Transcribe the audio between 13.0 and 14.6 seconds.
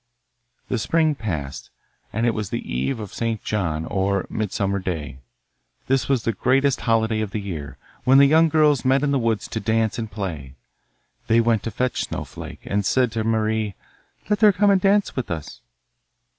to Marie: 'Let her